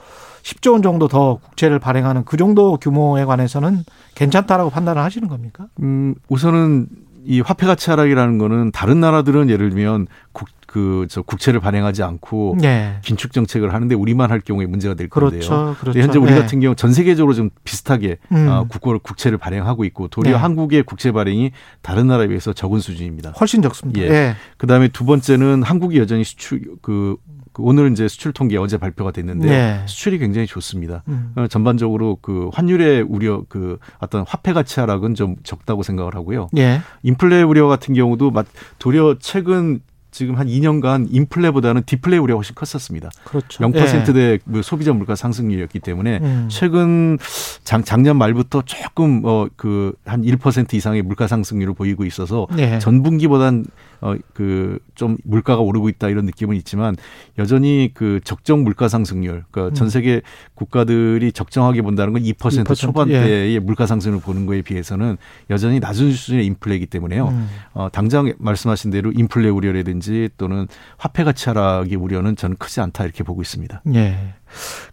10조 0.45 0.71
원 0.71 0.83
정도 0.83 1.09
더 1.09 1.41
국채를 1.43 1.81
발행하는 1.81 2.25
그 2.25 2.37
정도 2.37 2.77
규모에 2.77 3.25
관해서는 3.25 3.83
괜찮다라고 4.15 4.71
판단을 4.71 5.03
하시는 5.03 5.27
겁니까? 5.27 5.67
음, 5.81 6.15
우선은 6.29 6.87
이 7.25 7.41
화폐 7.41 7.67
가치 7.67 7.91
하락이라는 7.91 8.39
거는 8.39 8.71
다른 8.71 9.01
나라들은 9.01 9.51
예를 9.51 9.71
들면 9.71 10.07
국, 10.31 10.49
그 10.69 10.99
저 11.09 11.23
국채를 11.23 11.61
발행하지 11.61 12.03
않고 12.03 12.57
네. 12.61 12.99
긴축 13.03 13.33
정책을 13.33 13.73
하는데 13.73 13.95
우리만 13.95 14.31
할 14.31 14.41
경우에 14.41 14.67
문제가 14.67 14.95
될 14.95 15.09
건데요. 15.09 15.41
그렇죠. 15.41 15.77
그렇죠. 15.81 15.99
현재 15.99 16.19
우리 16.19 16.33
네. 16.33 16.39
같은 16.39 16.61
경우 16.61 16.75
전 16.75 16.93
세계적으로 16.93 17.35
좀 17.35 17.51
비슷하게 17.65 18.19
음. 18.33 18.49
어, 18.49 18.67
국고 18.69 18.99
국채를 19.01 19.39
발행하고 19.39 19.85
있고 19.87 20.09
도리어 20.09 20.35
네. 20.35 20.39
한국의 20.39 20.83
국채 20.85 21.11
발행이 21.11 21.53
다른 21.83 22.07
나라에 22.07 22.29
비해서 22.29 22.53
적은 22.53 22.81
수준입니다. 22.81 23.31
훨씬 23.31 23.63
적습니다. 23.63 24.01
예. 24.01 24.09
예. 24.09 24.37
그다음에 24.59 24.89
두 24.89 25.05
번째는 25.05 25.63
한국이 25.63 25.99
여전히 25.99 26.25
수출 26.25 26.63
그 26.83 27.17
오늘 27.61 27.91
이제 27.91 28.07
수출 28.07 28.33
통계 28.33 28.57
어제 28.57 28.79
발표가 28.79 29.11
됐는데 29.11 29.49
네. 29.49 29.83
수출이 29.87 30.19
굉장히 30.19 30.47
좋습니다. 30.47 31.03
음. 31.09 31.33
어, 31.35 31.47
전반적으로 31.49 32.19
그 32.23 32.51
환율의 32.53 33.03
우려 33.03 33.43
그 33.49 33.79
어떤 33.99 34.25
화폐 34.29 34.53
가치 34.53 34.79
하락은 34.79 35.15
좀 35.15 35.37
적다고 35.43 35.83
생각을 35.83 36.15
하고요. 36.15 36.49
예. 36.57 36.81
인플레 37.03 37.43
우려 37.43 37.67
같은 37.67 37.95
경우도 37.95 38.33
도리어 38.79 39.17
최근 39.19 39.81
지금 40.11 40.37
한 40.37 40.47
2년간 40.47 41.09
인플레보다는 41.11 41.83
디플레 41.85 42.17
우려가 42.19 42.39
훨씬 42.39 42.55
컸었습니다. 42.55 43.11
그렇죠. 43.25 43.63
0%대 43.63 44.21
예. 44.21 44.39
뭐 44.45 44.63
소비자 44.63 44.93
물가 44.93 45.15
상승률이었기 45.15 45.81
때문에 45.81 46.19
음. 46.23 46.49
최근 46.51 47.19
장, 47.65 47.85
작년 47.85 48.17
말부터 48.17 48.63
조금 48.65 49.23
어 49.25 49.49
그 49.57 49.93
한 50.05 50.23
1% 50.23 50.75
이상의 50.75 51.03
물가 51.03 51.27
상승률을 51.27 51.75
보이고 51.75 52.05
있어서 52.05 52.47
예. 52.59 52.79
전분기보단 52.79 53.65
어 54.01 54.17
그 54.35 54.79
좀 54.99 55.17
물가가 55.25 55.63
오르고 55.63 55.89
있다 55.89 56.09
이런 56.09 56.27
느낌은 56.27 56.57
있지만 56.57 56.97
여전히 57.39 57.93
그 57.95 58.21
적정 58.25 58.65
물가 58.65 58.89
상승률 58.89 59.45
그러니까 59.51 59.73
음. 59.73 59.75
전 59.75 59.89
세계 59.89 60.23
국가들이 60.55 61.31
적정하게 61.31 61.83
본다는 61.83 62.13
건 62.13 62.23
2%, 62.23 62.35
2% 62.37 62.75
초반대의 62.75 63.55
예. 63.55 63.59
물가 63.61 63.87
상승을 63.87 64.21
보는 64.21 64.45
거에 64.47 64.61
비해서는 64.63 65.17
여전히 65.51 65.79
낮은 65.79 66.11
수준의 66.11 66.45
인플레이기 66.47 66.87
때문에요. 66.87 67.29
음. 67.29 67.49
어 67.75 67.89
당장 67.93 68.33
말씀하신 68.39 68.91
대로 68.91 69.13
인플레 69.13 69.49
우려라든지 69.51 70.31
또는 70.37 70.67
화폐 70.97 71.23
가치 71.23 71.49
하락의 71.49 71.95
우려는 71.95 72.35
저는 72.35 72.57
크지 72.59 72.81
않다 72.81 73.05
이렇게 73.05 73.23
보고 73.23 73.41
있습니다. 73.41 73.83
예. 73.95 74.35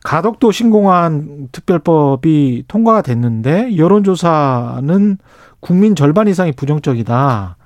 가덕도 0.03 0.51
신공항 0.51 1.47
특별법이 1.51 2.65
통과가 2.67 3.01
됐는데 3.01 3.75
여론조사는 3.77 5.17
국민 5.59 5.95
절반 5.95 6.27
이상이 6.27 6.51
부정적이다. 6.51 7.57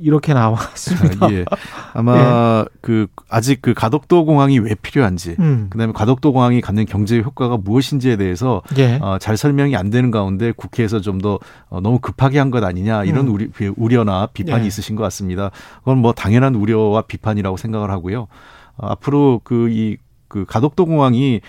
이렇게 0.00 0.32
나왔습니다. 0.34 1.26
아, 1.26 1.32
예. 1.32 1.44
아마 1.92 2.14
예. 2.64 2.78
그 2.80 3.06
아직 3.28 3.60
그 3.60 3.74
가덕도 3.74 4.24
공항이 4.24 4.58
왜 4.58 4.74
필요한지, 4.74 5.36
음. 5.38 5.66
그다음에 5.70 5.92
가덕도 5.92 6.32
공항이 6.32 6.60
갖는 6.60 6.86
경제 6.86 7.20
효과가 7.20 7.56
무엇인지에 7.58 8.16
대해서 8.16 8.62
예. 8.78 8.98
어, 9.02 9.18
잘 9.18 9.36
설명이 9.36 9.76
안 9.76 9.90
되는 9.90 10.10
가운데 10.10 10.52
국회에서 10.52 11.00
좀더 11.00 11.38
어, 11.68 11.80
너무 11.80 11.98
급하게 11.98 12.38
한 12.38 12.48
것 12.50 12.64
아니냐 12.64 13.04
이런 13.04 13.28
음. 13.28 13.34
우리, 13.34 13.50
우려나 13.76 14.28
비판이 14.32 14.62
예. 14.64 14.66
있으신 14.66 14.96
것 14.96 15.02
같습니다. 15.04 15.50
그건 15.80 15.98
뭐 15.98 16.12
당연한 16.12 16.54
우려와 16.54 17.02
비판이라고 17.02 17.56
생각을 17.56 17.90
하고요. 17.90 18.26
어, 18.76 18.86
앞으로 18.86 19.40
그 19.44 19.68
이그 19.68 20.02
그 20.28 20.44
가덕도 20.46 20.86
공항이 20.86 21.40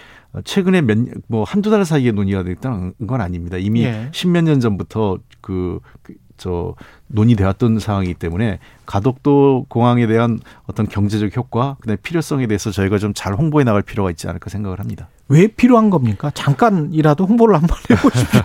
최근에 0.43 0.81
몇, 0.81 0.97
뭐 1.27 1.43
한두 1.43 1.69
달 1.69 1.85
사이에 1.85 2.11
논의가 2.11 2.43
됐다는 2.43 2.93
건 3.07 3.21
아닙니다. 3.21 3.57
이미 3.57 3.83
예. 3.83 4.09
십몇 4.11 4.43
년 4.43 4.59
전부터 4.59 5.17
그, 5.41 5.79
그 6.03 6.13
저 6.39 6.73
논의되었던 7.07 7.77
상황이기 7.79 8.15
때문에 8.15 8.57
가덕도 8.87 9.65
공항에 9.69 10.07
대한 10.07 10.39
어떤 10.65 10.87
경제적 10.87 11.35
효과, 11.37 11.75
그다음에 11.81 11.97
필요성에 12.01 12.47
대해서 12.47 12.71
저희가 12.71 12.97
좀 12.97 13.13
잘 13.13 13.33
홍보해 13.35 13.63
나갈 13.65 13.81
필요가 13.81 14.09
있지 14.09 14.27
않을까 14.27 14.49
생각을 14.49 14.79
합니다. 14.79 15.09
왜 15.27 15.47
필요한 15.47 15.89
겁니까? 15.89 16.31
잠깐이라도 16.33 17.25
홍보를 17.25 17.55
한번 17.55 17.77
해보십시오. 17.89 18.41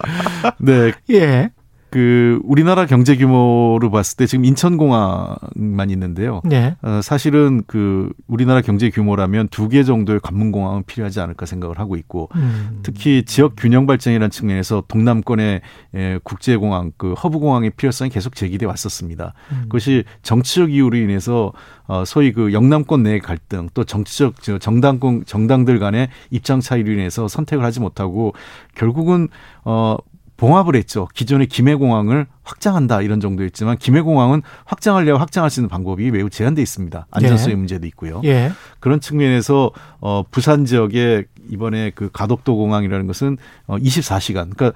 네. 0.58 0.92
예. 1.10 1.50
그 1.92 2.40
우리나라 2.42 2.86
경제 2.86 3.16
규모로 3.18 3.90
봤을 3.90 4.16
때 4.16 4.24
지금 4.24 4.46
인천공항만 4.46 5.90
있는데요. 5.90 6.40
네. 6.42 6.74
어, 6.80 7.00
사실은 7.02 7.62
그 7.66 8.10
우리나라 8.26 8.62
경제 8.62 8.88
규모라면 8.88 9.48
두 9.48 9.68
개 9.68 9.84
정도의 9.84 10.20
관문공항은 10.20 10.84
필요하지 10.86 11.20
않을까 11.20 11.44
생각을 11.44 11.78
하고 11.78 11.96
있고 11.96 12.30
음. 12.34 12.80
특히 12.82 13.24
지역 13.24 13.56
균형 13.56 13.86
발전이라는 13.86 14.30
측면에서 14.30 14.84
동남권의 14.88 15.60
예, 15.94 16.18
국제공항 16.24 16.92
그 16.96 17.12
허브공항의 17.12 17.70
필요성이 17.76 18.10
계속 18.10 18.34
제기돼 18.34 18.64
왔었습니다. 18.64 19.34
음. 19.52 19.60
그것이 19.64 20.04
정치적 20.22 20.72
이유로 20.72 20.96
인해서 20.96 21.52
어, 21.86 22.04
소위 22.06 22.32
그 22.32 22.54
영남권 22.54 23.02
내 23.02 23.18
갈등 23.18 23.68
또 23.74 23.84
정치적 23.84 24.36
정당권 24.60 25.24
정당들 25.26 25.78
간의 25.78 26.08
입장 26.30 26.60
차이로 26.60 26.90
인해서 26.90 27.28
선택을 27.28 27.64
하지 27.64 27.80
못하고 27.80 28.32
결국은 28.74 29.28
어 29.64 29.96
봉합을 30.42 30.74
했죠. 30.74 31.06
기존의 31.14 31.46
김해공항을 31.46 32.26
확장한다 32.42 33.02
이런 33.02 33.20
정도 33.20 33.44
였지만 33.44 33.78
김해공항은 33.78 34.42
확장하려고 34.64 35.20
확장할 35.20 35.50
수 35.50 35.60
있는 35.60 35.68
방법이 35.68 36.10
매우 36.10 36.28
제한돼 36.28 36.60
있습니다. 36.60 37.06
안전성의 37.12 37.52
예. 37.52 37.56
문제도 37.56 37.86
있고요. 37.86 38.20
예. 38.24 38.50
그런 38.80 38.98
측면에서 38.98 39.70
어 40.00 40.24
부산 40.28 40.64
지역에 40.64 41.26
이번에 41.48 41.92
그 41.94 42.10
가덕도 42.12 42.56
공항이라는 42.56 43.06
것은 43.06 43.38
어 43.68 43.76
24시간 43.76 44.56
그러니까 44.56 44.72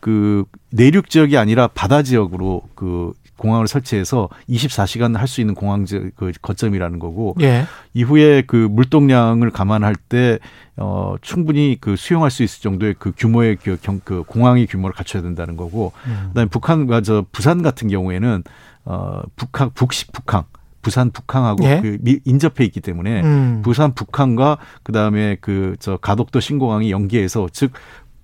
그 0.00 0.44
내륙 0.70 1.10
지역이 1.10 1.36
아니라 1.36 1.66
바다 1.66 2.02
지역으로 2.02 2.62
그 2.74 3.12
공항을 3.40 3.66
설치해서 3.66 4.28
24시간 4.48 5.16
할 5.16 5.26
수 5.26 5.40
있는 5.40 5.54
공항 5.54 5.84
그 6.16 6.32
거점이라는 6.42 6.98
거고 6.98 7.36
예. 7.40 7.64
이후에 7.94 8.42
그 8.42 8.56
물동량을 8.56 9.50
감안할 9.50 9.94
때 9.94 10.38
어, 10.76 11.14
충분히 11.22 11.78
그 11.80 11.96
수용할 11.96 12.30
수 12.30 12.42
있을 12.42 12.62
정도의 12.62 12.94
그 12.98 13.12
규모의 13.16 13.56
그, 13.56 13.78
경, 13.80 14.00
그 14.04 14.24
공항의 14.26 14.66
규모를 14.66 14.94
갖춰야 14.94 15.22
된다는 15.22 15.56
거고 15.56 15.92
음. 16.06 16.26
그다음에 16.28 16.48
북한 16.48 17.02
저 17.04 17.24
부산 17.32 17.62
같은 17.62 17.88
경우에는 17.88 18.42
어, 18.84 19.22
북한 19.36 19.70
북식 19.70 20.12
북항 20.12 20.44
부산 20.82 21.10
북항하고 21.10 21.64
예? 21.64 21.80
그 21.82 21.98
인접해 22.24 22.64
있기 22.64 22.80
때문에 22.80 23.22
음. 23.22 23.62
부산 23.62 23.94
북항과 23.94 24.58
그다음에 24.82 25.36
그 25.40 25.76
저 25.78 25.96
가덕도 25.96 26.40
신공항이 26.40 26.90
연계해서 26.90 27.48
즉 27.52 27.72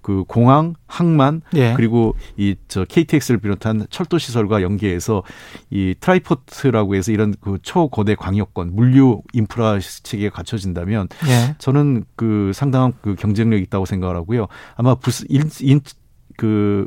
그 0.07 0.23
공항, 0.23 0.75
항만 0.87 1.43
예. 1.57 1.75
그리고 1.75 2.15
이 2.37 2.55
저 2.69 2.85
KTX를 2.85 3.39
비롯한 3.39 3.87
철도 3.91 4.19
시설과 4.19 4.63
연계해서 4.63 5.25
이 5.71 5.97
tri-port라고 5.99 6.95
해서 6.95 7.11
이런 7.11 7.35
그 7.41 7.59
초거대 7.61 8.15
광역권 8.15 8.77
물류 8.77 9.23
인프라 9.33 9.81
체계가 9.81 10.37
갖춰진다면 10.37 11.09
예. 11.27 11.57
저는 11.59 12.05
그 12.15 12.53
상당한 12.55 12.93
그 13.03 13.17
경쟁력 13.17 13.59
이 13.59 13.63
있다고 13.63 13.85
생각을 13.85 14.15
하고요. 14.15 14.47
아마 14.77 14.95
부스 14.95 15.25
인그 15.29 16.87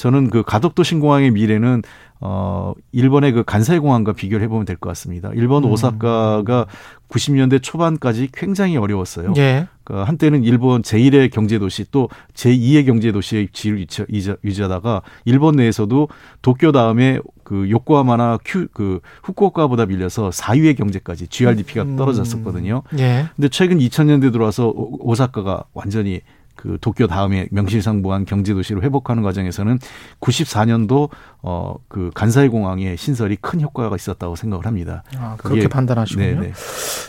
저는 0.00 0.30
그 0.30 0.42
가덕도 0.42 0.82
신공항의 0.82 1.30
미래는 1.32 1.82
어, 2.22 2.72
일본의 2.92 3.32
그 3.32 3.42
간사이 3.44 3.78
공항과 3.80 4.14
비교를 4.14 4.42
해보면 4.44 4.64
될 4.64 4.76
것 4.76 4.88
같습니다. 4.88 5.30
일본 5.34 5.64
음. 5.64 5.70
오사카가 5.70 6.66
90년대 7.10 7.62
초반까지 7.62 8.30
굉장히 8.32 8.78
어려웠어요. 8.78 9.34
예. 9.36 9.68
그 9.84 9.92
한때는 9.94 10.42
일본 10.44 10.80
제1의 10.80 11.30
경제 11.30 11.58
도시 11.58 11.84
또 11.90 12.08
제2의 12.32 12.86
경제 12.86 13.12
도시의 13.12 13.48
지위를 13.52 13.86
유지하다가 14.42 15.02
일본 15.26 15.56
내에서도 15.56 16.08
도쿄 16.40 16.72
다음에 16.72 17.18
그 17.44 17.68
요코하마나 17.70 18.38
큐, 18.42 18.68
그 18.72 19.00
후쿠오카보다 19.24 19.84
밀려서 19.84 20.30
4위의 20.30 20.78
경제까지 20.78 21.28
GRDP가 21.28 21.82
음. 21.82 21.96
떨어졌었거든요. 21.96 22.84
음. 22.94 22.98
예. 23.00 23.26
근데 23.36 23.48
최근 23.50 23.78
2000년대 23.78 24.32
들어와서 24.32 24.72
오사카가 24.74 25.64
완전히 25.74 26.22
그 26.60 26.76
도쿄 26.82 27.06
다음에 27.06 27.48
명실상부한 27.50 28.26
경제 28.26 28.52
도시로 28.52 28.82
회복하는 28.82 29.22
과정에서는 29.22 29.78
94년도 30.20 31.08
어그 31.40 32.10
간사이 32.14 32.48
공항의 32.48 32.98
신설이 32.98 33.36
큰 33.36 33.62
효과가 33.62 33.96
있었다고 33.96 34.36
생각을 34.36 34.66
합니다. 34.66 35.02
아, 35.16 35.36
그렇게 35.38 35.68
판단하시군요. 35.68 36.40
네네. 36.40 36.52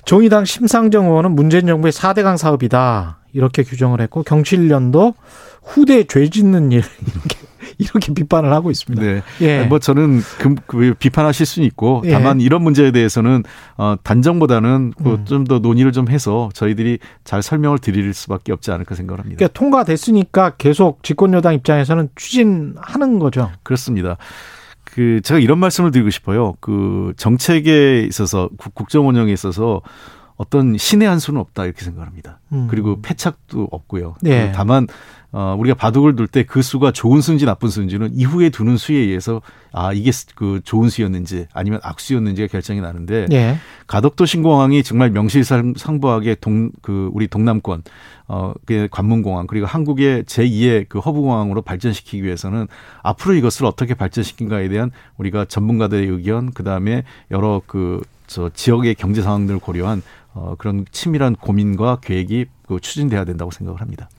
정의당 0.06 0.46
심상정 0.46 1.08
의원은 1.08 1.32
문재인 1.32 1.68
정부의 1.68 1.92
4대강 1.92 2.38
사업이다 2.38 3.20
이렇게 3.34 3.64
규정을 3.64 4.00
했고 4.00 4.24
경칠련도 4.24 5.16
후대 5.64 6.06
죄 6.06 6.30
짓는 6.30 6.72
일 6.72 6.84
이렇게 7.04 7.51
이렇게 7.82 8.14
비판을 8.14 8.54
하고 8.54 8.72
있습니다. 8.72 9.04
네. 9.04 9.22
예. 9.42 9.64
뭐 9.64 9.80
저는 9.80 10.22
그, 10.38 10.56
그 10.68 10.94
비판하실 10.98 11.46
수는 11.46 11.68
있고 11.68 12.04
예. 12.06 12.12
다만 12.12 12.40
예. 12.40 12.46
이런 12.46 12.62
문제에 12.62 12.92
대해서는 12.92 13.44
어, 13.78 13.96
단정보다는 14.04 14.94
그 14.98 15.10
음. 15.14 15.26
좀더 15.26 15.60
논의를 15.60 15.92
좀 15.92 16.10
해서 16.10 16.50
저희들이 16.54 17.00
잘 17.24 17.42
설명을 17.42 17.80
드릴 17.80 18.14
수밖에 18.14 18.54
없지 18.54 18.72
않을까 18.72 18.96
생각을 18.96 19.20
합니다. 19.20 19.38
그러니까 19.38 19.60
통과됐으니까 19.60 20.52
계속 20.58 21.04
집권 21.04 21.34
여당 21.34 21.54
입장에서는 21.56 22.10
추진하는 22.16 23.20
거죠. 23.20 23.52
그렇습니다. 23.64 24.18
그 24.84 25.22
제가 25.24 25.40
이런 25.40 25.58
말씀을 25.60 25.92
드리고 25.92 26.10
싶어요. 26.10 26.56
그 26.60 27.14
정책에 27.18 28.06
있어서 28.08 28.50
국정 28.74 29.08
운영에 29.08 29.32
있어서 29.32 29.82
어떤 30.36 30.76
신의 30.76 31.08
한 31.08 31.20
수는 31.20 31.40
없다 31.40 31.66
이렇게 31.66 31.86
생각합니다. 31.86 32.40
음. 32.52 32.68
그리고 32.70 33.02
패착도 33.02 33.70
없고요. 33.72 34.16
네. 34.22 34.52
다만 34.54 34.88
어, 35.34 35.56
우리가 35.58 35.76
바둑을 35.76 36.16
둘 36.16 36.28
때 36.28 36.44
그 36.44 36.62
수가 36.62 36.92
좋은 36.92 37.22
수인지 37.22 37.46
나쁜 37.46 37.70
수인지는 37.70 38.12
이후에 38.14 38.50
두는 38.50 38.78
수에 38.78 38.98
의해서 38.98 39.42
아 39.72 39.94
이게 39.94 40.12
그 40.36 40.60
좋은 40.64 40.90
수였는지 40.90 41.48
아니면 41.54 41.80
악수였는지가 41.84 42.48
결정이 42.48 42.82
나는데 42.82 43.28
예. 43.32 43.58
가덕도 43.88 44.26
신공항이 44.26 44.84
정말 44.84 45.10
명실상부하게 45.12 46.36
동 46.36 46.72
그 46.82 47.10
우리 47.14 47.28
동남권 47.28 47.84
어그 48.28 48.90
관문공항 48.92 49.48
그리고 49.48 49.66
한국의 49.66 50.24
제2의 50.24 50.88
그 50.90 51.00
허브공항으로 51.00 51.62
발전시키기 51.62 52.24
위해서는 52.24 52.68
앞으로 53.04 53.34
이것을 53.36 53.66
어떻게 53.66 53.94
발전시킨가에 53.94 54.68
대한 54.70 54.92
우리가 55.18 55.46
전문가들의 55.46 56.08
의견 56.08 56.52
그 56.52 56.64
다음에 56.64 57.04
여러 57.32 57.62
그 57.66 58.02
저 58.28 58.50
지역의 58.50 58.96
경제 58.96 59.22
상황들을 59.22 59.60
고려한 59.60 60.02
어 60.34 60.56
그런 60.58 60.86
치밀한 60.94 61.36
고민과 61.36 61.98
계획이 62.00 62.46
그 62.66 62.80
추진돼야 62.80 63.26
된다고 63.26 63.52
생각을 63.52 63.82
합니다. 63.82 64.10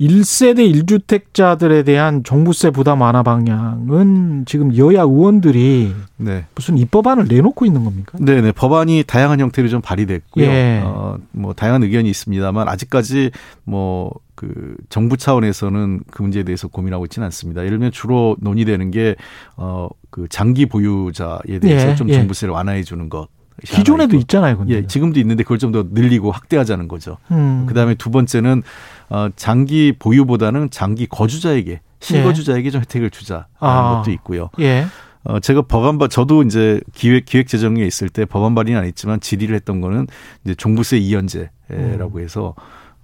1세대 0.00 0.70
1주택자들에 0.84 1.84
대한 1.84 2.22
종부세 2.22 2.70
부담 2.70 3.00
완화 3.00 3.22
방향은 3.22 4.44
지금 4.46 4.76
여야 4.76 5.02
의원들이 5.02 5.94
네. 6.18 6.44
무슨 6.54 6.76
입법안을 6.76 7.26
내놓고 7.28 7.64
있는 7.64 7.84
겁니까? 7.84 8.18
네, 8.20 8.40
네. 8.40 8.52
법안이 8.52 9.04
다양한 9.06 9.40
형태로 9.40 9.68
좀 9.68 9.80
발의됐고요. 9.80 10.44
예. 10.44 10.82
어, 10.84 11.16
뭐 11.32 11.54
다양한 11.54 11.82
의견이 11.82 12.10
있습니다만 12.10 12.68
아직까지 12.68 13.30
뭐그 13.64 14.76
정부 14.90 15.16
차원에서는 15.16 16.00
그 16.10 16.22
문제에 16.22 16.42
대해서 16.42 16.68
고민하고 16.68 17.06
있지는 17.06 17.24
않습니다. 17.26 17.62
예를 17.62 17.78
들면 17.78 17.92
주로 17.92 18.36
논의되는 18.40 18.90
게 18.90 19.14
어 19.56 19.88
그 20.10 20.26
장기 20.30 20.64
보유자에 20.64 21.58
대해서 21.60 21.90
예. 21.90 21.94
좀 21.94 22.08
예. 22.08 22.14
종부세를 22.14 22.54
완화해 22.54 22.82
주는 22.84 23.10
것. 23.10 23.28
기존에도 23.62 24.16
있잖아요. 24.16 24.56
근데. 24.56 24.74
예, 24.74 24.86
지금도 24.86 25.20
있는데 25.20 25.42
그걸 25.42 25.58
좀 25.58 25.72
더 25.72 25.84
늘리고 25.90 26.30
확대하자는 26.30 26.88
거죠. 26.88 27.18
음. 27.30 27.66
그다음에 27.66 27.94
두 27.96 28.10
번째는 28.10 28.62
어, 29.08 29.28
장기 29.36 29.92
보유보다는 29.98 30.70
장기 30.70 31.06
거주자에게 31.06 31.80
실거주자에게 32.00 32.66
예. 32.66 32.70
좀 32.70 32.80
혜택을 32.80 33.10
주자라는 33.10 33.46
아. 33.60 33.96
것도 33.98 34.10
있고요. 34.12 34.50
예. 34.60 34.86
어, 35.24 35.40
제가 35.40 35.62
법안 35.62 35.98
발, 35.98 36.08
저도 36.08 36.42
이제 36.44 36.80
기획, 36.92 37.24
기획 37.24 37.48
재정에 37.48 37.82
있을 37.84 38.08
때 38.08 38.24
법안 38.24 38.54
발의는 38.54 38.80
안 38.80 38.86
했지만 38.86 39.18
질의를 39.20 39.56
했던 39.56 39.80
거는 39.80 40.06
이제 40.44 40.54
종부세 40.54 40.98
이연제라고 40.98 42.18
음. 42.18 42.20
해서 42.20 42.54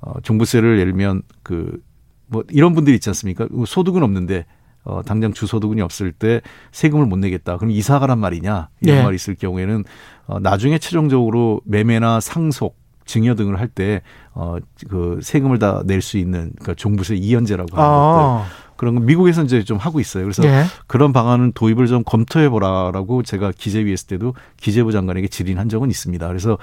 어, 0.00 0.20
종부세를 0.22 0.78
예를 0.78 0.92
들면 0.92 1.22
그, 1.42 1.80
뭐 2.26 2.44
이런 2.50 2.74
분들이 2.74 2.94
있지 2.94 3.08
않습니까? 3.10 3.48
소득은 3.66 4.02
없는데 4.02 4.46
어, 4.84 5.02
당장 5.04 5.32
주소득이 5.32 5.80
없을 5.80 6.12
때 6.12 6.40
세금을 6.72 7.06
못 7.06 7.16
내겠다. 7.16 7.56
그럼 7.56 7.70
이사 7.70 7.98
가란 7.98 8.18
말이냐? 8.18 8.68
이런 8.80 8.96
네. 8.96 9.02
말이 9.02 9.14
있을 9.16 9.34
경우에는 9.34 9.84
어, 10.26 10.40
나중에 10.40 10.78
최종적으로 10.78 11.60
매매나 11.64 12.20
상속 12.20 12.81
증여 13.06 13.34
등을 13.34 13.58
할 13.60 13.68
때 13.68 14.00
어 14.34 14.60
그 14.88 15.20
세금을 15.22 15.58
다 15.58 15.82
낼 15.84 16.00
수 16.02 16.18
있는 16.18 16.52
그 16.62 16.74
종부세 16.74 17.16
이연제라고 17.16 17.76
하는 17.76 17.90
아. 17.90 18.38
것들 18.44 18.62
그런 18.76 18.94
건 18.96 19.06
미국에서 19.06 19.42
이제 19.44 19.62
좀 19.62 19.76
하고 19.78 20.00
있어요. 20.00 20.24
그래서 20.24 20.42
예. 20.44 20.64
그런 20.88 21.12
방안은 21.12 21.52
도입을 21.52 21.86
좀 21.86 22.02
검토해 22.04 22.48
보라라고 22.48 23.22
제가 23.22 23.52
기재위 23.56 23.92
했을 23.92 24.08
때도 24.08 24.34
기재부 24.56 24.90
장관에게 24.90 25.28
질의한 25.28 25.68
적은 25.68 25.88
있습니다. 25.90 26.26
그래서 26.26 26.58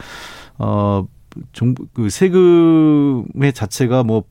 어종그 0.57 2.09
세금의 2.09 3.53
자체가 3.53 4.03
뭐 4.03 4.23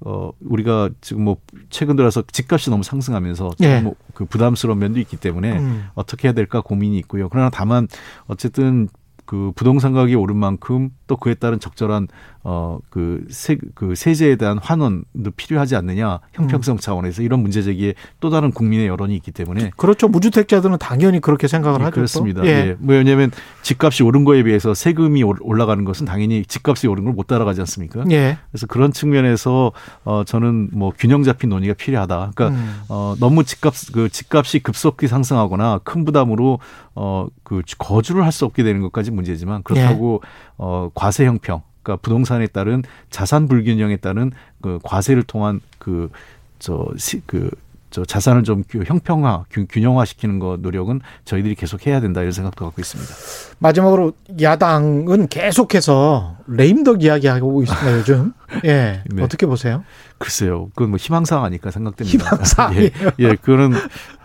어, 0.00 0.30
우리가 0.40 0.90
지금 1.00 1.24
뭐 1.24 1.36
최근 1.70 1.96
들어서 1.96 2.22
집값이 2.30 2.68
너무 2.70 2.82
상승하면서 2.82 3.52
예. 3.62 3.80
뭐그 3.80 4.26
부담스러운 4.26 4.78
면도 4.78 5.00
있기 5.00 5.16
때문에 5.16 5.58
음. 5.58 5.88
어떻게 5.94 6.28
해야 6.28 6.34
될까 6.34 6.60
고민이 6.60 6.98
있고요. 6.98 7.28
그러나 7.30 7.48
다만 7.50 7.88
어쨌든 8.26 8.88
그 9.24 9.52
부동산 9.54 9.92
가격이 9.92 10.14
오른 10.14 10.36
만큼 10.36 10.90
또 11.06 11.16
그에 11.16 11.34
따른 11.34 11.58
적절한 11.58 12.08
어그 12.44 13.24
세, 13.30 13.56
그 13.74 13.94
세제에 13.94 14.36
대한 14.36 14.58
환원도 14.58 15.30
필요하지 15.34 15.76
않느냐 15.76 16.20
형평성 16.34 16.76
음. 16.76 16.78
차원에서 16.78 17.22
이런 17.22 17.40
문제 17.40 17.62
제기에 17.62 17.94
또 18.20 18.28
다른 18.28 18.50
국민의 18.50 18.86
여론이 18.86 19.16
있기 19.16 19.32
때문에 19.32 19.70
그렇죠 19.78 20.08
무주택자들은 20.08 20.76
당연히 20.78 21.20
그렇게 21.20 21.48
생각을 21.48 21.78
네, 21.78 21.84
하죠. 21.86 21.94
그렇습니다. 21.94 22.44
예. 22.44 22.48
예. 22.48 22.76
뭐 22.78 22.94
왜냐하면 22.96 23.30
집값이 23.62 24.02
오른 24.02 24.24
거에 24.24 24.42
비해서 24.42 24.74
세금이 24.74 25.22
올라가는 25.22 25.82
것은 25.84 26.04
당연히 26.04 26.44
집값이 26.44 26.86
오른 26.86 27.04
걸 27.04 27.14
못 27.14 27.28
따라가지 27.28 27.60
않습니까? 27.60 28.04
예. 28.10 28.36
그래서 28.50 28.66
그런 28.66 28.92
측면에서 28.92 29.70
어 30.04 30.24
저는 30.26 30.70
뭐 30.72 30.92
균형 30.98 31.22
잡힌 31.22 31.48
논의가 31.48 31.74
필요하다. 31.74 32.32
그러니까 32.34 32.48
음. 32.60 32.80
어 32.88 33.14
너무 33.20 33.44
집값 33.44 33.72
그 33.92 34.08
집값이 34.08 34.58
급속히 34.58 35.06
상승하거나 35.08 35.78
큰 35.84 36.04
부담으로 36.04 36.58
어그 36.94 37.62
거주를 37.78 38.24
할 38.24 38.32
수 38.34 38.44
없게 38.44 38.64
되는 38.64 38.82
것까지 38.82 39.12
문제지만 39.12 39.62
그렇다고 39.62 40.20
예. 40.24 40.28
어 40.58 40.90
과세 40.92 41.24
형평 41.24 41.62
그러니까 41.84 42.02
부동산에 42.02 42.48
따른 42.48 42.82
자산 43.10 43.46
불균형에 43.46 43.98
따른 43.98 44.32
그 44.60 44.80
과세를 44.82 45.22
통한 45.22 45.60
그 45.78 46.10
저그 46.58 47.50
저 47.90 48.04
자산을 48.04 48.42
좀 48.42 48.64
형평화, 48.84 49.44
균형화 49.68 50.04
시키는 50.04 50.40
거 50.40 50.56
노력은 50.60 51.00
저희들이 51.24 51.54
계속 51.54 51.86
해야 51.86 52.00
된다 52.00 52.22
이런 52.22 52.32
생각도 52.32 52.64
갖고 52.64 52.82
있습니다. 52.82 53.14
마지막으로 53.60 54.14
야당은 54.40 55.28
계속해서 55.28 56.38
레임덕 56.48 57.04
이야기하고 57.04 57.62
있습니다 57.62 57.92
요즘. 57.98 58.32
예, 58.64 59.04
네. 59.08 59.22
어떻게 59.22 59.46
보세요? 59.46 59.84
글쎄요, 60.18 60.70
그건 60.74 60.90
뭐 60.90 60.96
희망사항 60.96 61.44
아닐까 61.44 61.70
생각됩니다. 61.70 62.30
희망사항. 62.30 62.74
예, 62.82 62.90
예, 63.20 63.36
그거는 63.36 63.78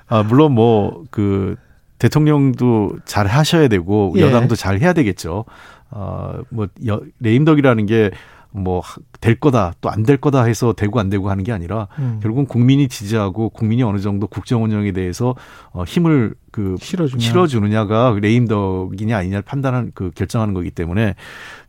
아, 0.08 0.24
물론 0.24 0.54
뭐그 0.54 1.58
대통령도 2.00 2.98
잘 3.06 3.28
하셔야 3.28 3.67
되고 3.67 4.13
예. 4.15 4.22
여당도 4.22 4.56
잘 4.56 4.80
해야 4.80 4.93
되겠죠. 4.93 5.45
어, 5.91 6.41
뭐, 6.49 6.67
여, 6.88 7.02
레임덕이라는 7.19 7.86
게, 7.86 8.12
뭐 8.52 8.82
될 9.21 9.36
거다 9.36 9.73
또 9.82 9.89
안 9.91 10.04
될 10.04 10.17
거다 10.17 10.43
해서 10.45 10.73
되고 10.73 10.99
안 10.99 11.10
되고 11.10 11.30
하는 11.30 11.43
게 11.43 11.52
아니라 11.52 11.88
음. 11.99 12.19
결국은 12.21 12.45
국민이 12.45 12.88
지지하고 12.88 13.49
국민이 13.49 13.84
어느 13.84 13.99
정도 13.99 14.25
국정 14.28 14.63
운영에 14.63 14.91
대해서 14.91 15.36
어 15.71 15.84
힘을 15.84 16.34
그 16.52 16.75
실어주냐. 16.80 17.21
실어주느냐가 17.21 18.17
레임덕이냐 18.19 19.15
아니냐를 19.17 19.43
판단하는 19.43 19.91
그 19.93 20.10
결정하는 20.15 20.56
거기 20.56 20.71
때문에 20.71 21.13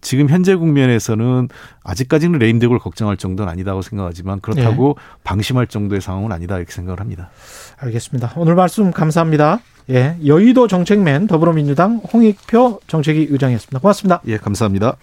지금 0.01 0.29
현재 0.31 0.55
국면에서는 0.55 1.49
아직까지는 1.85 2.39
레임덕을 2.39 2.79
걱정할 2.79 3.17
정도는 3.19 3.53
아니다고 3.53 3.83
생각하지만 3.83 4.41
그렇다고 4.41 4.97
예. 4.97 5.21
방심할 5.25 5.67
정도의 5.67 6.01
상황은 6.01 6.33
아니다 6.33 6.57
이렇게 6.57 6.73
생각을 6.73 7.01
합니다. 7.01 7.31
알겠습니다. 7.79 8.33
오늘 8.37 8.55
말씀 8.55 8.91
감사합니다. 8.91 9.59
예, 9.91 10.17
여의도 10.25 10.69
정책맨 10.69 11.27
더불어민주당 11.27 11.97
홍익표 12.13 12.81
정책위 12.87 13.27
의장이었습니다. 13.31 13.81
고맙습니다. 13.81 14.21
예, 14.27 14.37
감사합니다. 14.37 14.97